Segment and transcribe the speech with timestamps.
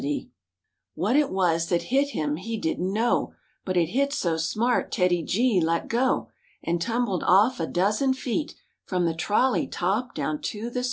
[0.01, 0.29] ■
[0.95, 5.21] What it was that hit him he didn't know, But it hit so smart TEDDY
[5.27, 6.31] G let go
[6.63, 10.79] And tumbled off a dozen feet From the trolley top down to the street.